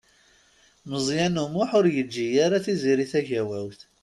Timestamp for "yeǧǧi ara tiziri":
1.95-3.05